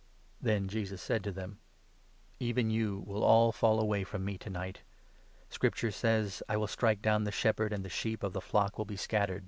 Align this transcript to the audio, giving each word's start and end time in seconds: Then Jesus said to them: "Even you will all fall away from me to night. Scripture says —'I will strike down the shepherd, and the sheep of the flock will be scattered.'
Then 0.41 0.67
Jesus 0.67 0.99
said 0.99 1.23
to 1.25 1.31
them: 1.31 1.59
"Even 2.39 2.71
you 2.71 3.03
will 3.05 3.23
all 3.23 3.51
fall 3.51 3.79
away 3.79 4.03
from 4.03 4.25
me 4.25 4.35
to 4.39 4.49
night. 4.49 4.81
Scripture 5.47 5.91
says 5.91 6.41
—'I 6.49 6.57
will 6.57 6.65
strike 6.65 7.03
down 7.03 7.23
the 7.23 7.31
shepherd, 7.31 7.71
and 7.71 7.85
the 7.85 7.87
sheep 7.89 8.23
of 8.23 8.33
the 8.33 8.41
flock 8.41 8.79
will 8.79 8.85
be 8.85 8.97
scattered.' 8.97 9.39